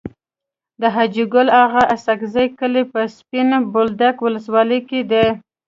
د 0.81 0.83
حاجي 0.95 1.25
ګل 1.33 1.47
اغا 1.63 1.83
اسحق 1.95 2.21
زي 2.33 2.45
کلی 2.59 2.83
په 2.91 2.99
سپين 3.17 3.49
بولدک 3.73 4.15
ولسوالی 4.21 4.79
کي 4.89 5.01
دی. 5.11 5.25